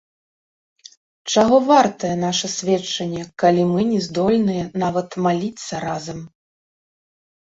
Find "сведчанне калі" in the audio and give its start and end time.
2.53-3.61